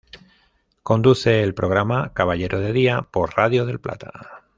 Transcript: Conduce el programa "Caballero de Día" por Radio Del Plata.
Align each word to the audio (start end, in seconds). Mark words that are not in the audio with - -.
Conduce 0.81 1.43
el 1.43 1.53
programa 1.53 2.11
"Caballero 2.15 2.59
de 2.59 2.73
Día" 2.73 3.03
por 3.13 3.37
Radio 3.37 3.67
Del 3.67 3.79
Plata. 3.79 4.41